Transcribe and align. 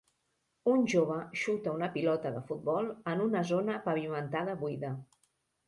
Un 0.71 0.85
jove 0.93 1.17
xuta 1.41 1.73
una 1.79 1.91
pilota 1.99 2.33
de 2.39 2.43
futbol 2.49 2.91
en 3.13 3.23
una 3.29 3.45
zona 3.53 3.79
pavimentada 3.87 4.59
buida. 4.67 4.95